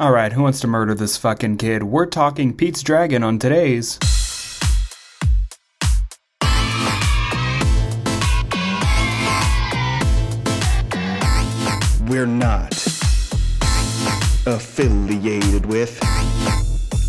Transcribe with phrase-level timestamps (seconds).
[0.00, 1.84] Alright, who wants to murder this fucking kid?
[1.84, 3.96] We're talking Pete's Dragon on today's.
[12.08, 12.74] We're not
[14.48, 16.00] affiliated with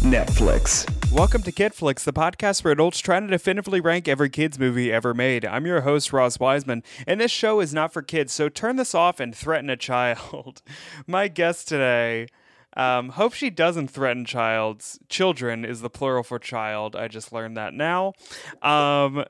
[0.04, 0.88] Netflix.
[1.12, 5.16] Welcome to Kidflix, the podcast where adults try to definitively rank every kids movie ever
[5.16, 5.44] made.
[5.44, 8.94] I'm your host Ross Wiseman, and this show is not for kids, so turn this
[8.94, 10.62] off and threaten a child.
[11.08, 12.28] My guest today,
[12.76, 16.96] um, hope she doesn't threaten child's children is the plural for child.
[16.96, 18.14] I just learned that now.
[18.62, 19.26] Um,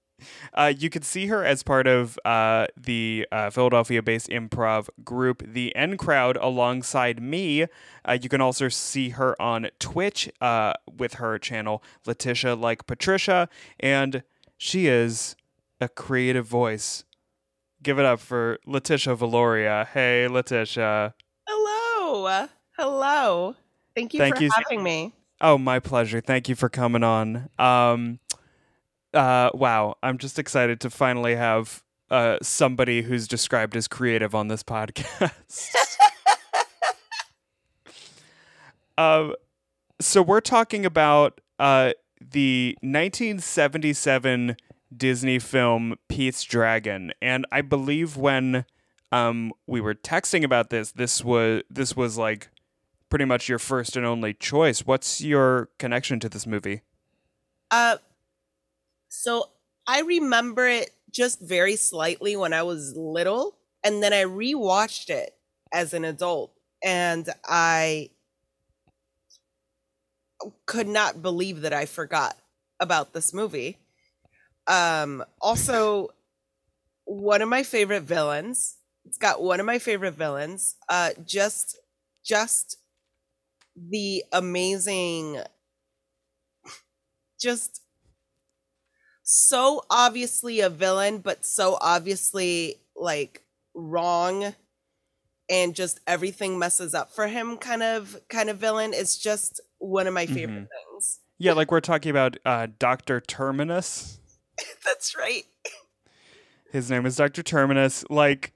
[0.54, 5.42] uh, you can see her as part of uh, the uh, Philadelphia based improv group,
[5.46, 7.66] The N Crowd, alongside me.
[8.04, 13.48] Uh, you can also see her on Twitch uh, with her channel, Letitia Like Patricia,
[13.78, 14.22] and
[14.56, 15.36] she is
[15.80, 17.04] a creative voice.
[17.82, 19.86] Give it up for Letitia Valoria.
[19.86, 21.14] Hey, Letitia.
[21.46, 22.48] Hello.
[22.78, 23.56] Hello.
[23.94, 24.50] Thank you Thank for you.
[24.54, 25.14] having me.
[25.40, 26.20] Oh, my pleasure.
[26.20, 27.48] Thank you for coming on.
[27.58, 28.18] Um,
[29.14, 34.48] uh, wow, I'm just excited to finally have uh, somebody who's described as creative on
[34.48, 35.30] this podcast.
[38.98, 39.34] um,
[39.98, 44.56] so we're talking about uh, the 1977
[44.94, 48.66] Disney film Pete's Dragon, and I believe when
[49.12, 52.50] um, we were texting about this, this was this was like
[53.08, 54.80] pretty much your first and only choice.
[54.86, 56.82] What's your connection to this movie?
[57.70, 57.98] Uh
[59.08, 59.50] so
[59.86, 65.36] I remember it just very slightly when I was little and then I rewatched it
[65.72, 68.10] as an adult and I
[70.66, 72.36] could not believe that I forgot
[72.80, 73.78] about this movie.
[74.66, 76.10] Um also
[77.04, 78.78] one of my favorite villains.
[79.04, 80.76] It's got one of my favorite villains.
[80.88, 81.78] Uh just
[82.24, 82.78] just
[83.76, 85.40] the amazing
[87.40, 87.82] just
[89.22, 93.42] so obviously a villain but so obviously like
[93.74, 94.54] wrong
[95.50, 100.06] and just everything messes up for him kind of kind of villain it's just one
[100.06, 103.20] of my favorite things Yeah, like we're talking about uh, Dr.
[103.20, 104.18] Terminus.
[104.84, 105.44] that's right
[106.72, 107.42] His name is Dr.
[107.42, 108.04] Terminus.
[108.08, 108.52] Like,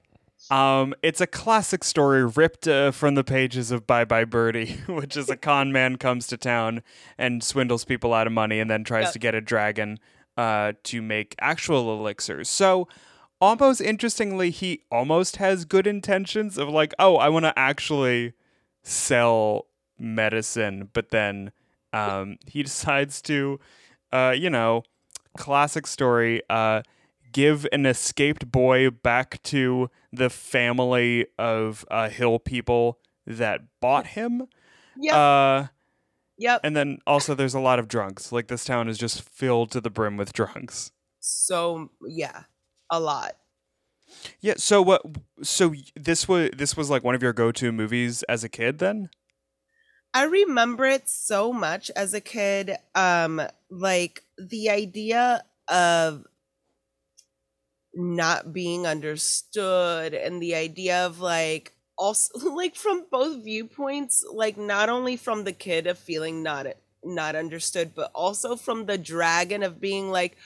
[0.51, 5.15] um, it's a classic story ripped uh, from the pages of Bye Bye Birdie, which
[5.17, 6.83] is a con man comes to town
[7.17, 9.13] and swindles people out of money and then tries Yep.
[9.13, 9.97] to get a dragon
[10.37, 12.49] uh, to make actual elixirs.
[12.49, 12.87] So,
[13.39, 18.33] almost interestingly, he almost has good intentions of like, oh, I want to actually
[18.83, 21.51] sell medicine, but then
[21.93, 23.59] um, he decides to,
[24.11, 24.83] uh, you know,
[25.37, 26.81] classic story, uh,
[27.31, 34.47] give an escaped boy back to the family of uh, hill people that bought him.
[34.97, 35.67] yep Uh,
[36.37, 38.31] yep and then also there's a lot of drunks.
[38.31, 40.91] Like this town is just filled to the brim with drunks.
[41.19, 42.43] so yeah
[42.89, 43.33] a lot
[44.41, 44.55] Yeah.
[44.57, 45.01] So what?
[45.41, 48.79] So this was this was like one of your go-to movies as a kid.
[48.79, 49.09] Then.
[50.13, 52.75] I remember it so much as a kid.
[52.95, 56.25] Um, like the idea of
[57.93, 64.89] not being understood and the idea of like also like from both viewpoints, like not
[64.89, 66.67] only from the kid of feeling not
[67.03, 70.37] not understood, but also from the dragon of being like,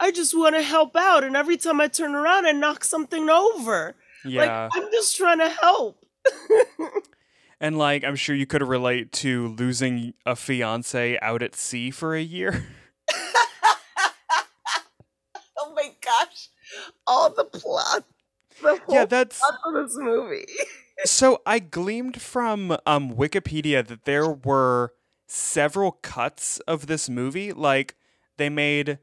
[0.00, 3.30] I just want to help out, and every time I turn around, I knock something
[3.30, 3.94] over.
[4.24, 4.40] Yeah.
[4.40, 6.04] Like I'm just trying to help.
[7.60, 12.14] and like I'm sure you could relate to losing a fiance out at sea for
[12.14, 12.64] a year.
[15.58, 16.48] oh my gosh,
[17.06, 18.04] all the plot.
[18.62, 20.46] The whole yeah, that's plot of this movie.
[21.04, 24.92] so I gleamed from um, Wikipedia that there were
[25.26, 27.52] several cuts of this movie.
[27.52, 27.96] Like
[28.36, 28.98] they made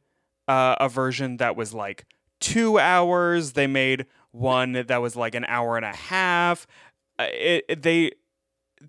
[0.47, 2.05] uh, a version that was like
[2.39, 3.53] two hours.
[3.53, 6.67] They made one that was like an hour and a half.
[7.17, 8.11] Uh, it, it- they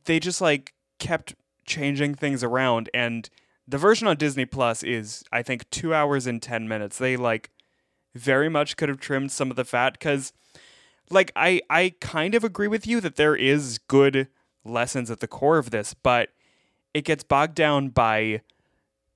[0.05, 1.35] they just like kept
[1.67, 3.29] changing things around and
[3.67, 6.99] the version on Disney Plus is I think 2 hours and 10 minutes.
[6.99, 7.51] They like
[8.15, 10.33] very much could have trimmed some of the fat cuz
[11.11, 14.29] like I I kind of agree with you that there is good
[14.65, 16.31] lessons at the core of this, but
[16.95, 18.43] it gets bogged down by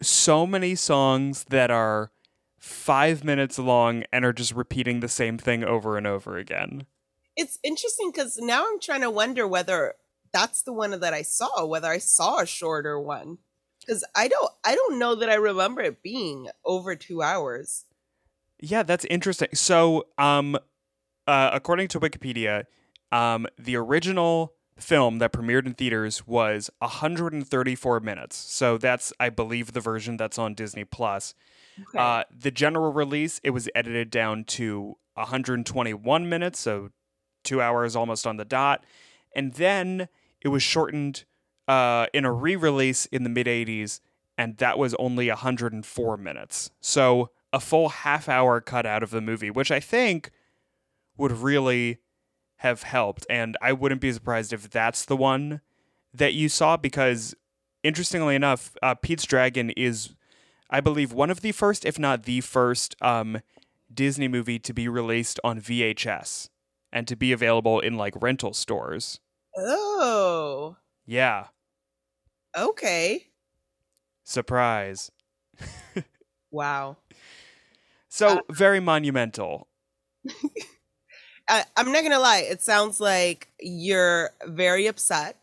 [0.01, 2.11] so many songs that are
[2.59, 6.87] 5 minutes long and are just repeating the same thing over and over again.
[7.37, 9.95] It's interesting because now I'm trying to wonder whether
[10.33, 13.39] that's the one that I saw, whether I saw a shorter one.
[13.81, 17.85] Because I don't I don't know that I remember it being over two hours.
[18.65, 19.49] Yeah, that's interesting.
[19.53, 20.57] So, um,
[21.27, 22.65] uh, according to Wikipedia,
[23.13, 28.37] um, the original film that premiered in theaters was 134 minutes.
[28.37, 31.35] So that's, I believe, the version that's on Disney Plus.
[31.79, 31.99] Okay.
[31.99, 36.91] Uh, the general release, it was edited down to 121 minutes, so
[37.45, 38.85] two hours almost on the dot.
[39.37, 40.09] And then
[40.41, 41.25] it was shortened
[41.69, 44.01] uh, in a re release in the mid 80s,
[44.39, 46.71] and that was only 104 minutes.
[46.81, 50.33] So a full half hour cut out of the movie, which I think
[51.17, 51.99] would really
[52.57, 53.25] have helped.
[53.31, 55.61] And I wouldn't be surprised if that's the one
[56.13, 57.33] that you saw, because
[57.85, 60.17] interestingly enough, uh, Pete's Dragon is,
[60.69, 63.41] I believe, one of the first, if not the first, um,
[63.93, 66.49] Disney movie to be released on VHS
[66.93, 69.21] and to be available in like rental stores.
[69.57, 71.47] oh, Yeah,
[72.57, 73.29] okay.
[74.25, 75.13] surprise.
[76.55, 76.99] Wow.
[78.15, 79.67] So Uh, very monumental.
[81.49, 82.47] I, I'm not gonna lie.
[82.49, 85.41] It sounds like you're very upset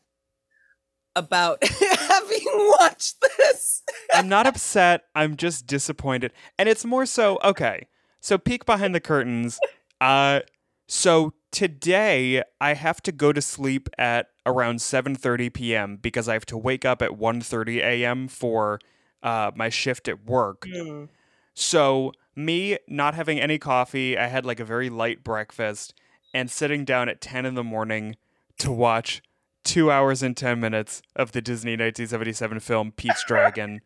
[1.17, 1.61] about
[1.99, 2.45] having
[2.79, 3.83] watched this.
[4.13, 5.03] I'm not upset.
[5.13, 6.31] I'm just disappointed.
[6.57, 7.87] And it's more so, okay.
[8.21, 9.59] So peek behind the curtains.
[9.99, 10.39] Uh
[10.87, 15.97] so today I have to go to sleep at around 7:30 p.m.
[15.97, 18.29] because I have to wake up at 1:30 a.m.
[18.29, 18.79] for
[19.21, 20.65] uh my shift at work.
[20.73, 21.05] Hmm.
[21.53, 25.93] So me not having any coffee, I had like a very light breakfast
[26.33, 28.15] and sitting down at 10 in the morning
[28.59, 29.21] to watch
[29.63, 33.81] 2 hours and 10 minutes of the Disney 1977 film Pete's Dragon.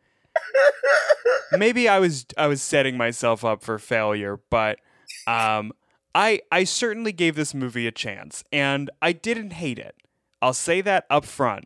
[1.58, 4.80] Maybe I was I was setting myself up for failure, but
[5.28, 5.72] um
[6.14, 9.96] I I certainly gave this movie a chance and I didn't hate it.
[10.42, 11.66] I'll say that up front.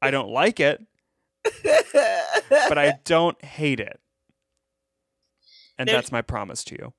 [0.00, 0.84] I don't like it,
[1.62, 4.00] but I don't hate it.
[5.78, 6.92] And There's- that's my promise to you.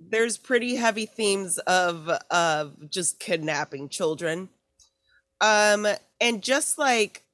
[0.00, 4.48] there's pretty heavy themes of of just kidnapping children.
[5.40, 5.86] Um
[6.20, 7.24] and just like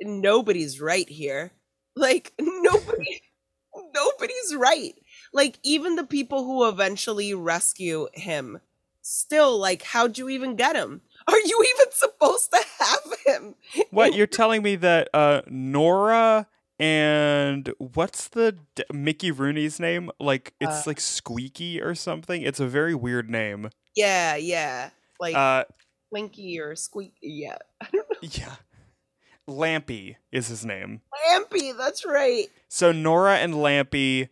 [0.00, 1.50] nobody's right here.
[1.96, 3.22] Like nobody
[3.94, 4.94] nobody's right.
[5.32, 8.60] Like even the people who eventually rescue him
[9.02, 11.00] still like how'd you even get him?
[11.26, 13.54] Are you even supposed to have him?
[13.90, 16.46] What you're telling me that uh Nora
[16.80, 20.10] and what's the d- Mickey Rooney's name?
[20.18, 22.42] Like it's Uh, like Squeaky or something.
[22.42, 23.70] It's a very weird name.
[23.96, 24.90] yeah yeah
[25.20, 25.64] like Uh
[26.10, 27.58] Winky or Squeak yeah
[28.22, 28.54] yeah.
[29.48, 31.00] Lampy is his name.
[31.28, 34.28] Lampy that's right So Nora and Lampy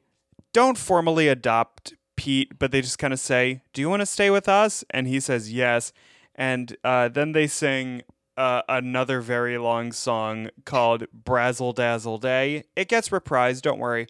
[0.52, 4.28] don't formally adopt Pete, but they just kind of say, "Do you want to stay
[4.30, 5.92] with us?" And he says yes.
[6.34, 8.02] And uh, then they sing
[8.38, 13.62] uh, another very long song called "Brazzle Dazzle Day." It gets reprised.
[13.62, 14.06] Don't worry.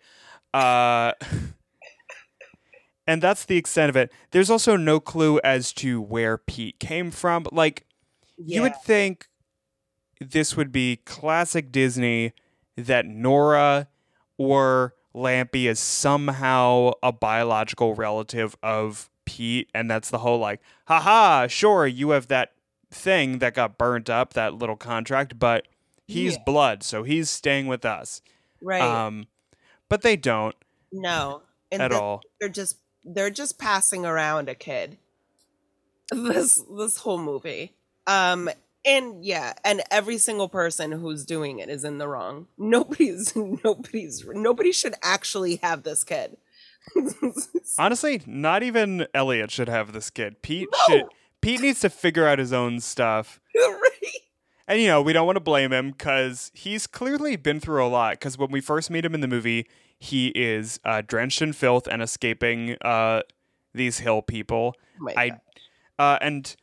[0.53, 1.13] Uh,
[3.07, 4.13] and that's the extent of it.
[4.31, 7.47] There's also no clue as to where Pete came from.
[7.51, 7.87] Like
[8.37, 9.29] you would think
[10.21, 12.33] this would be classic Disney
[12.77, 13.89] that Nora
[14.37, 21.47] or Lampy is somehow a biological relative of Pete, and that's the whole like, haha,
[21.47, 22.53] sure, you have that
[22.91, 25.69] thing that got burnt up, that little contract, but
[26.07, 26.43] he's Yeah.
[26.47, 28.23] blood, so he's staying with us.
[28.61, 29.27] right Um,
[29.89, 30.57] but they don't
[30.93, 32.23] No, and at all.
[32.41, 34.99] They're just they're just passing around a kid.
[36.11, 37.75] This this whole movie,
[38.07, 38.49] um,
[38.85, 42.49] and yeah, and every single person who's doing it is in the wrong.
[42.57, 46.39] Nobody's nobody's nobody should actually have this kid.
[47.79, 50.41] Honestly, not even Elliot should have this kid.
[50.41, 50.79] Pete No!
[50.87, 51.05] should.
[51.49, 53.41] Pete needs to figure out his own stuff.
[53.57, 53.91] right?
[54.67, 57.89] And you know, we don't want to blame him because he's clearly been through a
[57.89, 58.13] lot.
[58.13, 59.67] Because when we first meet him in the movie,
[59.99, 63.23] he is uh, drenched in filth and escaping uh,
[63.73, 64.75] these hill people.
[65.01, 65.31] Oh I,
[65.99, 66.55] uh, and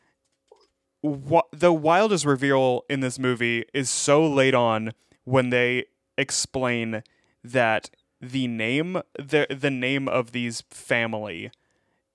[1.02, 7.02] what the wildest reveal in this movie is so late on when they explain
[7.44, 7.90] that
[8.22, 11.50] the name the the name of these family,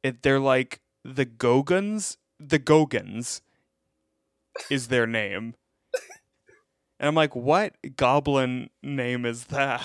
[0.04, 2.16] it, they're like the Gogans.
[2.40, 3.42] The Gogans
[4.70, 5.54] is their name.
[6.98, 9.84] And I'm like, what goblin name is that?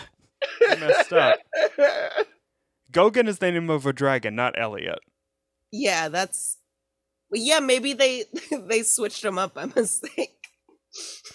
[0.68, 1.38] I messed up.
[2.92, 5.00] Gogan is the name of a dragon, not Elliot.
[5.72, 6.58] yeah, that's
[7.34, 7.60] yeah.
[7.60, 10.36] Maybe they they switched them up by mistake.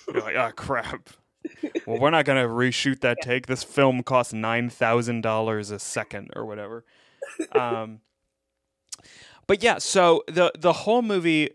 [0.09, 1.11] You're like, oh crap.
[1.87, 3.47] Well, we're not gonna reshoot that take.
[3.47, 6.85] This film costs nine thousand dollars a second or whatever.
[7.53, 8.00] Um,
[9.50, 11.50] but yeah, so the the whole movie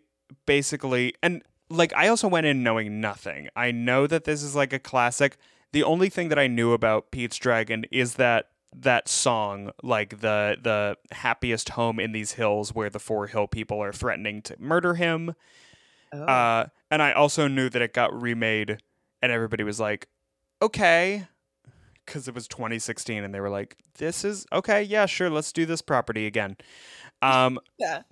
[0.46, 3.48] basically, and like I also went in knowing nothing.
[3.56, 5.38] I know that this is like a classic.
[5.72, 10.58] The only thing that I knew about Pete's Dragon is that that song, like the
[10.62, 14.96] the happiest home in these hills, where the four hill people are threatening to murder
[14.96, 15.34] him.
[16.12, 16.22] Oh.
[16.22, 18.80] Uh, and I also knew that it got remade,
[19.22, 20.10] and everybody was like,
[20.62, 21.28] "Okay,"
[22.06, 25.66] because it was 2016, and they were like, "This is okay, yeah, sure, let's do
[25.66, 26.58] this property again."
[27.26, 28.04] Um, yeah.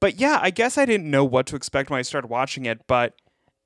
[0.00, 2.86] but yeah, I guess I didn't know what to expect when I started watching it.
[2.86, 3.14] But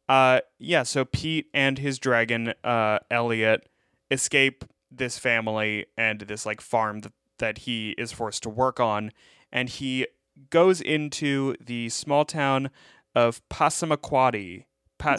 [0.08, 3.68] uh, yeah, so Pete and his dragon, uh, Elliot,
[4.11, 9.12] escape this family and this like farm that, that he is forced to work on,
[9.52, 10.06] and he
[10.50, 12.70] goes into the small town
[13.14, 14.64] of Passamaquoddy.
[14.99, 15.16] Pa-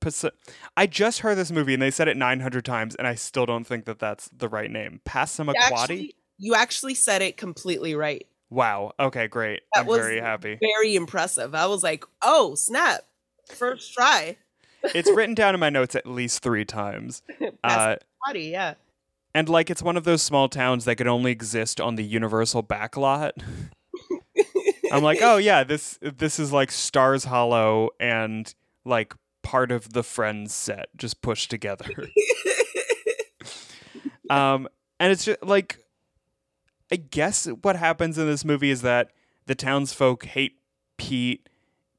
[0.00, 0.24] Pas-
[0.76, 3.64] I just heard this movie and they said it 900 times, and I still don't
[3.64, 5.00] think that that's the right name.
[5.06, 5.54] Passamaquoddy?
[5.58, 8.26] actually, you actually said it completely right.
[8.48, 8.92] Wow.
[8.98, 9.60] Okay, great.
[9.74, 10.58] That I'm very happy.
[10.60, 11.54] Very impressive.
[11.54, 13.02] I was like, oh, snap.
[13.46, 14.36] First try.
[14.82, 17.22] it's written down in my notes at least three times.
[17.62, 18.74] Uh, Body, yeah.
[19.34, 22.62] and like it's one of those small towns that could only exist on the Universal
[22.62, 23.32] backlot.
[24.92, 28.52] I'm like, oh yeah, this this is like Stars Hollow and
[28.84, 31.86] like part of the Friends set just pushed together.
[34.30, 34.68] um,
[34.98, 35.78] and it's just like,
[36.92, 39.10] I guess what happens in this movie is that
[39.46, 40.58] the townsfolk hate
[40.96, 41.48] Pete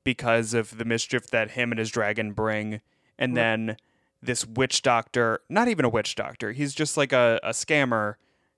[0.04, 2.82] because of the mischief that him and his dragon bring,
[3.18, 3.42] and Right.
[3.42, 3.78] then
[4.22, 8.16] this witch doctor, not even a witch doctor, he's just like a, a scammer,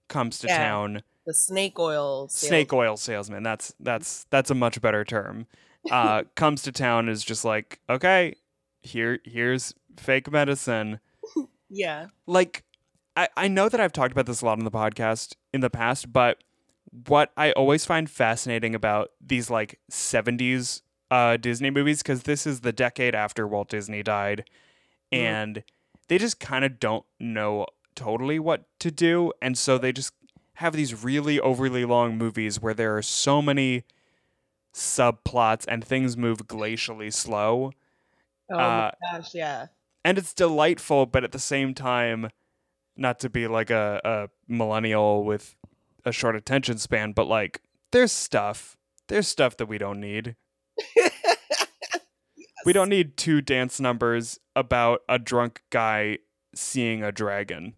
[0.07, 0.57] comes to Yeah.
[0.57, 2.27] town the snake oil.
[2.27, 3.43] sales- snake oil salesman.
[3.43, 5.47] That's that's that's a much better term.
[5.89, 8.35] Uh, comes to town is just like okay,
[8.81, 10.99] here here's fake medicine.
[11.75, 12.07] Yeah.
[12.27, 12.63] Like
[13.15, 15.69] I I know that I've talked about this a lot on the podcast in the
[15.69, 16.43] past, but
[17.07, 22.61] what I always find fascinating about these like 70s uh, Disney movies because this is
[22.61, 24.45] the decade after Walt Disney died,
[25.11, 25.17] Mhm.
[25.19, 25.63] and
[26.07, 30.13] they just kind of don't know totally what to do, and so they just
[30.55, 33.83] have these really overly long movies where there are so many
[34.73, 37.71] subplots and things move glacially slow
[38.51, 39.67] Oh Uh, my gosh, yeah.
[40.03, 42.29] and it's delightful, but at the same time,
[42.95, 45.55] not to be like a, a millennial with
[46.05, 48.77] a short attention span, but like there's stuff.
[49.07, 50.35] There's stuff that we don't need.
[52.65, 56.19] We don't need two dance numbers about a drunk guy
[56.55, 57.73] seeing a dragon.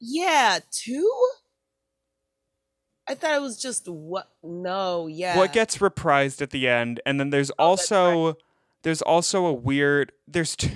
[0.00, 1.28] Yeah, two?
[3.06, 5.36] I thought it was just what no, yeah.
[5.36, 7.98] What gets reprised at the end, and then there's Oh, that's right.
[7.98, 8.38] also
[8.82, 10.72] there's also a weird there's t-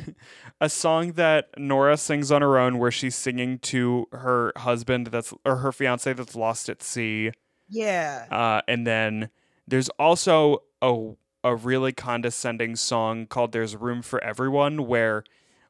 [0.60, 5.32] a song that Nora sings on her own where she's singing to her husband that's
[5.44, 7.32] or her fiance that's lost at sea.
[7.68, 8.26] Yeah.
[8.30, 9.30] Uh, and then
[9.66, 11.12] there's also a
[11.42, 15.24] a really condescending song called "There's Room for Everyone," where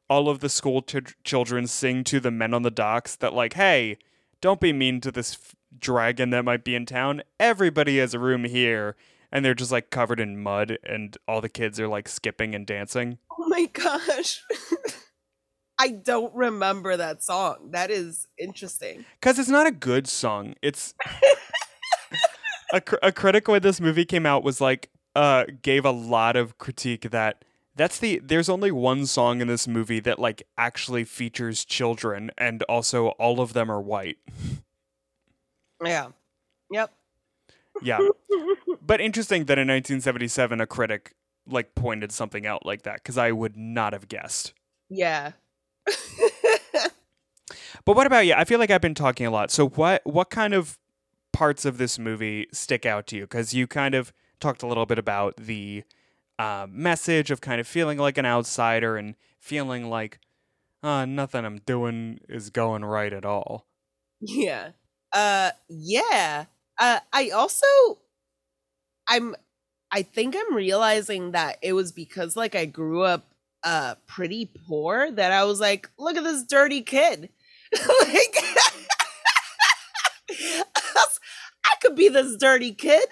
[0.09, 3.53] all of the school ch- children sing to the men on the docks that like,
[3.53, 3.97] "Hey,
[4.41, 7.21] don't be mean to this f- dragon that might be in town.
[7.39, 8.97] Everybody has a room here."
[9.31, 12.65] And they're just like covered in mud, and all the kids are like skipping and
[12.67, 13.17] dancing.
[13.31, 14.43] Oh my gosh.
[15.79, 17.69] I don't remember that song.
[17.71, 19.05] That is interesting.
[19.19, 20.53] Because it's not a good song.
[20.61, 20.93] It's
[22.73, 26.35] a, cr- a critic when this movie came out was like, uh, gave a lot
[26.35, 27.43] of critique that
[27.75, 32.63] that's the there's only one song in this movie that like actually features children, and
[32.63, 34.17] also all of them are white.
[35.83, 36.09] Yeah.
[36.69, 36.93] Yep.
[37.81, 37.99] Yeah,
[38.81, 41.15] but interesting that in 1977 a critic
[41.47, 44.53] like pointed something out like that because I would not have guessed.
[44.89, 45.31] Yeah.
[47.85, 48.33] But what about you?
[48.33, 49.51] I feel like I've been talking a lot.
[49.51, 50.77] So what what kind of
[51.33, 53.23] parts of this movie stick out to you?
[53.23, 55.83] Because you kind of talked a little bit about the
[56.39, 60.19] uh, message of kind of feeling like an outsider and feeling like
[60.83, 63.67] uh, nothing I'm doing is going right at all.
[64.19, 64.71] Yeah.
[65.11, 66.45] Uh yeah.
[66.81, 67.99] Uh I also
[69.07, 69.35] I'm
[69.91, 73.25] I think I'm realizing that it was because like I grew up
[73.63, 77.29] uh pretty poor that I was like, look at this dirty kid.
[77.73, 78.35] like
[81.65, 83.05] I could be this dirty kid.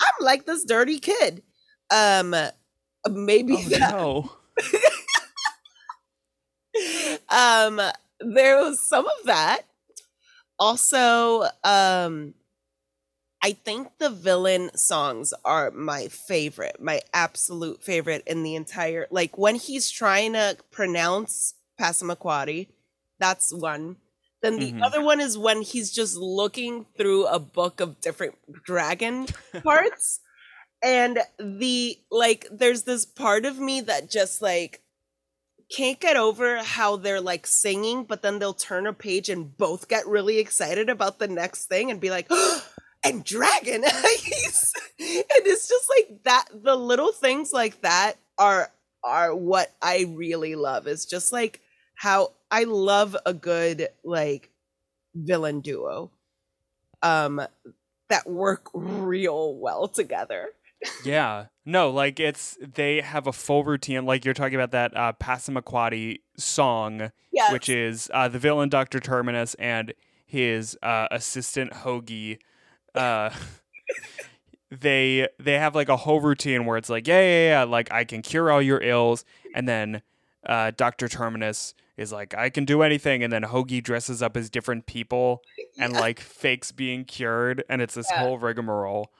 [0.00, 1.42] I'm like this dirty kid.
[1.90, 2.34] Um
[3.10, 4.32] maybe Oh that no!
[7.30, 7.80] um
[8.20, 9.62] there was some of that
[10.58, 12.34] also um
[13.42, 19.36] i think the villain songs are my favorite my absolute favorite in the entire like
[19.38, 22.68] when he's trying to pronounce passamaquoddy
[23.18, 23.96] that's one
[24.40, 24.82] then the Mhm.
[24.84, 29.26] other one is when he's just looking through a book of different dragon
[29.64, 30.20] parts
[30.82, 34.80] and the like there's this part of me that just like
[35.70, 39.88] can't get over how they're like singing but then they'll turn a page and both
[39.88, 42.28] get really excited about the next thing and be like
[43.04, 43.82] and dragon.
[44.22, 46.46] He's, and it's just like that.
[46.52, 48.70] The little things like that are
[49.04, 50.86] are what I really love.
[50.86, 51.60] It's just like
[51.94, 54.50] how I love a good like
[55.14, 56.10] villain duo,
[57.02, 57.40] um,
[58.08, 60.50] that work real well together.
[61.04, 61.46] Yeah.
[61.64, 64.06] No, like it's they have a full routine.
[64.06, 69.00] Like you're talking about that uh, Passamaquoddy song, Yeah, which is uh, the villain Doctor
[69.00, 69.92] Terminus and
[70.24, 72.38] his uh, assistant Hoagie.
[72.98, 73.30] Uh,
[74.70, 78.04] they they have like a whole routine where it's like, yeah, yeah, yeah, like I
[78.04, 79.24] can cure all your ills,
[79.54, 80.02] and then
[80.44, 84.50] uh, Doctor Terminus is like, I can do anything, and then Hoagie dresses up as
[84.50, 85.42] different people
[85.80, 88.18] and like fakes being cured, and it's this Yeah.
[88.18, 89.12] whole rigmarole.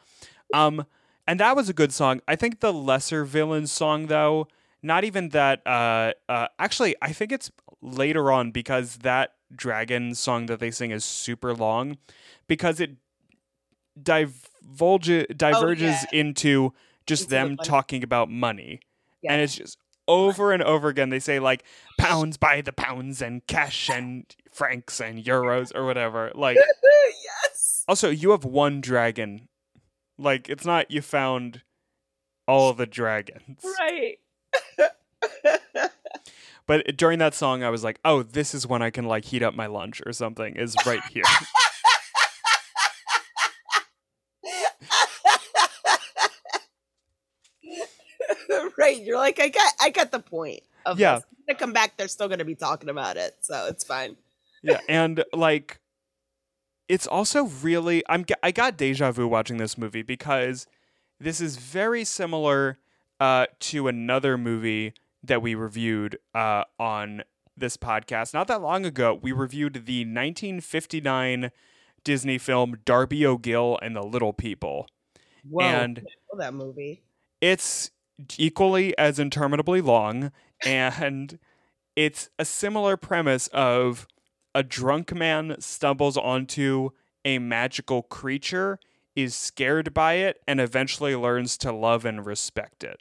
[0.52, 0.87] Um,
[1.26, 2.20] and that was a good song.
[2.26, 4.49] I think the lesser villain song though,
[4.82, 5.66] not even that.
[5.66, 10.90] Uh, uh, actually, I think it's later on because that dragon song that they sing
[10.90, 11.99] is super long,
[12.49, 12.97] because it
[14.02, 16.73] divulge oh, diverges into
[17.07, 17.69] just Into them money.
[17.69, 18.81] talking about money,
[19.23, 19.33] Yeah.
[19.33, 21.09] and it's just over and over again.
[21.11, 21.64] They say like
[21.99, 26.33] pounds by the pounds and cash and francs and euros or whatever.
[26.35, 26.57] Like
[27.45, 27.85] yes.
[27.88, 29.49] also, you have one dragon.
[30.19, 31.62] Like it's not you found
[32.47, 33.64] all the dragons.
[33.78, 34.19] Right.
[36.67, 39.43] But during that song, I was like, "Oh, this is when I can like heat
[39.43, 41.25] up my lunch or something." Is right here.
[48.78, 49.00] right.
[49.02, 51.17] You're like, I got I got the point of Yeah.
[51.17, 51.25] this.
[51.49, 54.17] Gonna come back, they're still gonna be talking about it, so it's fine.
[54.62, 55.81] yeah, and like,
[56.88, 60.67] it's also really I'm I got deja vu watching this movie because
[61.21, 62.78] this is very similar
[63.21, 64.93] uh, to another movie
[65.25, 67.23] that we reviewed uh, on
[67.57, 69.19] this podcast not that long ago.
[69.21, 71.50] We reviewed the 1959
[72.05, 74.87] Disney film Darby O'Gill and the Little People.
[75.49, 76.07] Whoa, And
[76.38, 77.02] that movie.
[77.40, 77.90] it's
[78.37, 80.33] equally as interminably long
[80.65, 81.39] and
[81.97, 84.07] it's a similar premise of
[84.55, 86.91] a drunk man stumbles onto
[87.25, 88.78] a magical creature
[89.15, 93.00] is scared by it and eventually learns to love and respect it.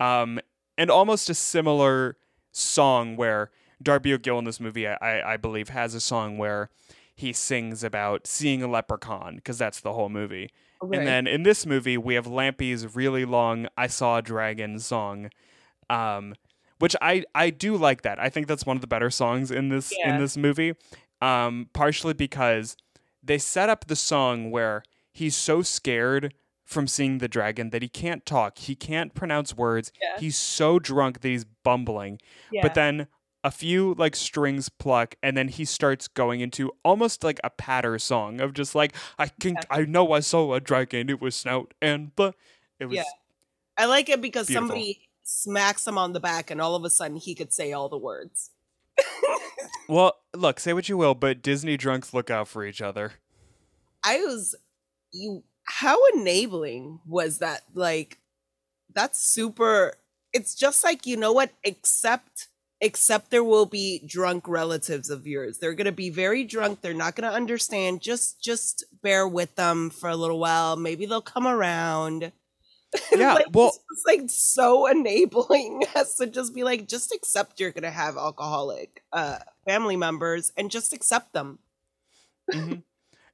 [0.00, 0.40] Um
[0.78, 2.16] and almost a similar
[2.52, 3.50] song where
[3.82, 6.70] darby o'gill in this movie i, I- believe has a song where
[7.16, 10.50] he sings about seeing a leprechaun because that's the whole movie
[10.82, 15.30] And then in this movie, we have Lampy's really long "I Saw a Dragon" song,
[15.90, 16.34] um,
[16.78, 18.18] which I I do like that.
[18.18, 20.14] I think that's one of the better songs in this Yeah.
[20.14, 20.74] in this movie,
[21.20, 22.76] um, partially because
[23.22, 27.88] they set up the song where he's so scared from seeing the dragon that he
[27.88, 30.18] can't talk, he can't pronounce words, Yeah.
[30.18, 32.18] he's so drunk that he's bumbling.
[32.50, 32.62] yeah.
[32.62, 33.06] But then
[33.44, 37.98] a few like strings pluck and then he starts going into almost like a patter
[37.98, 41.74] song of just like I can I know I saw a dragon it was snout
[41.82, 42.34] and but
[42.78, 43.04] it was Yeah.
[43.76, 44.68] I like it because Beautiful.
[44.68, 47.88] somebody smacks him on the back and all of a sudden he could say all
[47.88, 48.50] the words.
[49.88, 53.12] well look say what you will but Disney drunks look out for each other
[54.04, 54.54] I was
[55.12, 57.62] you how enabling was that?
[57.74, 58.18] Like
[58.94, 59.94] that's super
[60.32, 62.48] it's just like you know what except
[62.82, 65.58] except there will be drunk relatives of yours.
[65.58, 66.82] They're going to be very drunk.
[66.82, 68.02] They're not going to understand.
[68.02, 70.76] Just just bear with them for a little while.
[70.76, 72.32] Maybe they'll come around.
[73.10, 77.70] Yeah, like, well- it's like so enabling us to just be like just accept you're
[77.72, 81.58] going to have alcoholic uh family members and just accept them.
[82.52, 82.82] Mhm.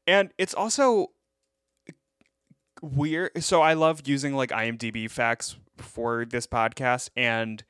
[0.07, 1.11] and it's also
[2.83, 7.65] weird so I love using like IMDb facts for this podcast and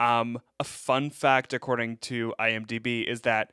[0.00, 3.52] um a fun fact according to IMDb is that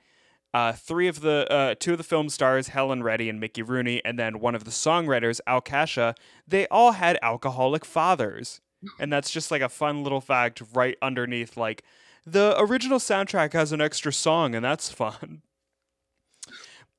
[0.56, 4.02] uh, three of the uh, two of the film stars, Helen Reddy and Mickey Rooney,
[4.06, 6.16] and then one of the songwriters, Al Kasha,
[6.48, 8.62] they all had alcoholic fathers,
[8.98, 11.58] and that's just like a fun little fact right underneath.
[11.58, 11.84] Like
[12.26, 15.42] the original soundtrack has an extra song, and that's fun.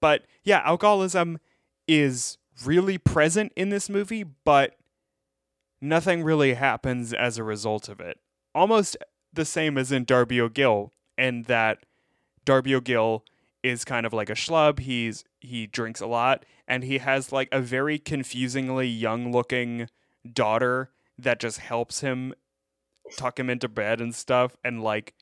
[0.02, 1.38] But yeah, alcoholism
[1.88, 4.76] is really present in this movie, but
[5.80, 8.18] nothing really happens as a result of it.
[8.54, 8.98] Almost
[9.36, 11.84] the same as in Darby O'Gill, and that
[12.44, 13.24] Darby O'Gill
[13.62, 14.80] is kind of like a schlub.
[14.80, 19.88] He's he drinks a lot, and he has like a very confusingly young looking
[20.30, 22.34] daughter that just helps him
[23.16, 25.14] tuck him into bed and stuff, and like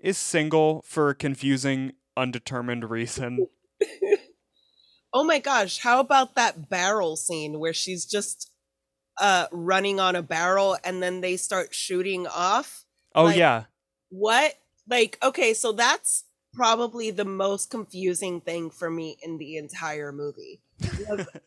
[0.00, 3.46] is single for a confusing, undetermined reason.
[5.16, 8.50] Oh my gosh, how about that barrel scene where she's just
[9.20, 12.83] uh running on a barrel and then they start shooting off?
[13.14, 13.64] Oh Like- yeah,
[14.10, 14.54] What?
[14.88, 20.60] Like okay, so that's probably the most confusing thing for me in the entire movie.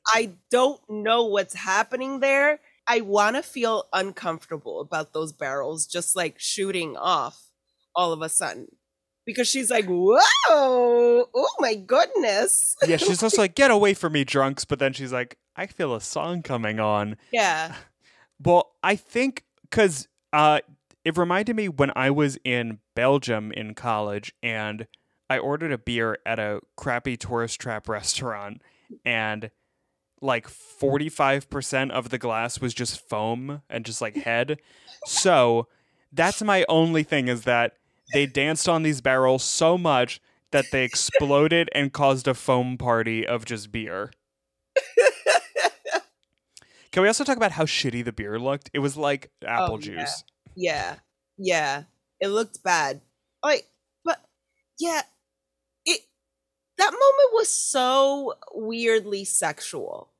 [0.07, 2.59] I don't know what's happening there.
[2.87, 7.37] I want to feel uncomfortable about those barrels just like shooting off
[7.95, 8.67] all of a sudden
[9.25, 14.23] because she's like, "Whoa, oh my goodness!" Yeah, she's also like, "Get away from me,
[14.23, 17.75] drunks!" But then she's like, "I feel a song coming on." yeah,
[18.43, 20.59] Well, I think because uh,
[21.07, 24.87] it reminded me when I was in Belgium in college and
[25.29, 28.61] I ordered a beer at a crappy tourist trap restaurant,
[29.05, 29.49] and
[30.21, 34.59] like 45% of the glass was just foam and just like head.
[35.05, 35.69] So
[36.11, 37.75] that's my only thing is that
[38.13, 40.19] they danced on these barrels so much
[40.51, 44.11] that they exploded and caused a foam party of just beer.
[46.91, 48.69] Can we also talk about how shitty the beer looked?
[48.73, 49.95] It was like apple Oh, juice.
[49.95, 50.05] yeah,
[50.57, 50.97] yeah.
[51.37, 51.85] Yeah.
[52.21, 53.01] It looked bad.
[53.43, 53.69] Like,
[54.05, 54.25] but
[54.79, 55.03] yeah,
[55.85, 56.01] it
[56.77, 60.11] that moment was so weirdly sexual.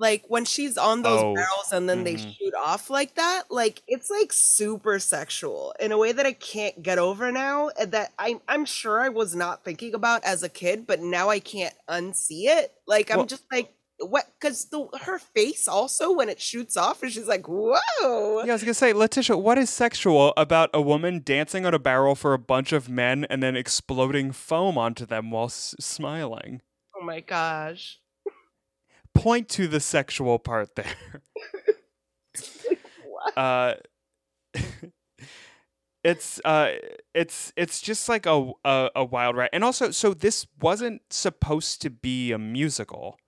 [0.00, 2.32] Like when she's on those Oh, barrels and then they mhm.
[2.38, 6.80] shoot off like that, like it's like super sexual in a way that I can't
[6.82, 7.70] get over now.
[7.84, 11.40] That I'm I'm sure I was not thinking about as a kid, but now I
[11.40, 12.72] can't unsee it.
[12.86, 14.26] Like I'm Well- just like what?
[14.38, 18.54] Because the her face also when it shoots off, and she's like, "Whoa!" Yeah, I
[18.54, 22.32] was gonna say, Letitia, what is sexual about a woman dancing on a barrel for
[22.34, 26.62] a bunch of men and then exploding foam onto them while s- smiling?
[27.00, 27.98] Oh my gosh.
[29.14, 30.86] Point to the sexual part there.
[33.10, 33.36] What?
[33.36, 33.74] uh,
[36.04, 36.72] it's uh,
[37.14, 41.82] it's it's just like a, a a wild ride, and also, so this wasn't supposed
[41.82, 43.18] to be a musical.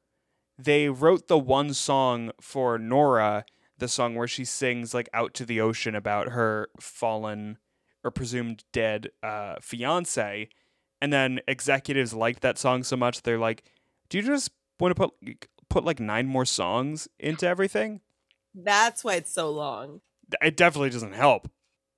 [0.62, 3.44] They wrote the one song for Nora,
[3.79, 7.59] the song where she sings like out to the ocean about her fallen
[8.05, 10.49] or presumed dead uh, fiance,
[11.01, 13.64] and then executives liked that song so much they're like,
[14.09, 15.14] "Do you just want to put
[15.68, 18.01] put like nine more songs into everything?"
[18.55, 20.01] That's why it's so long.
[20.42, 21.51] It definitely doesn't help.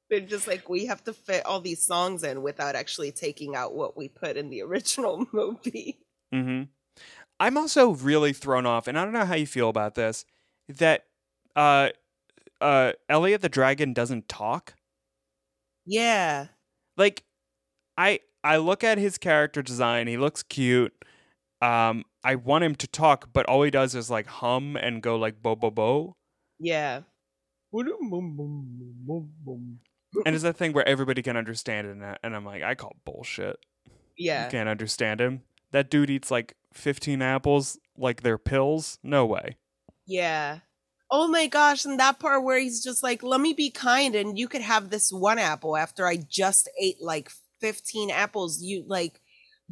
[0.09, 3.75] They're just like we have to fit all these songs in without actually taking out
[3.75, 5.98] what we put in the original movie.
[6.33, 6.64] hmm
[7.42, 10.24] I'm also really thrown off, and I don't know how you feel about this.
[10.68, 11.07] That
[11.57, 11.88] uh,
[12.61, 14.74] uh, Elliot the dragon doesn't talk.
[15.85, 16.46] Yeah.
[16.96, 17.24] Like,
[17.98, 20.07] I I look at his character design.
[20.07, 20.94] He looks cute.
[21.61, 25.16] Um, I want him to talk, but all he does is like hum and go
[25.16, 26.16] like bo bo bo.
[26.61, 27.02] Yeah.
[30.26, 33.59] And it's that thing where everybody can understand it, and I'm like, I call bullshit.
[34.16, 34.48] You Yeah.
[34.48, 35.42] can't understand him.
[35.72, 38.98] That dude eats like 15 apples like they're pills.
[39.02, 39.56] No way.
[40.06, 40.58] Yeah.
[41.11, 44.38] Oh my gosh, and that part where he's just like, let me be kind and
[44.38, 47.30] you could have this one apple after I just ate like
[47.61, 48.62] 15 apples.
[48.62, 49.20] You like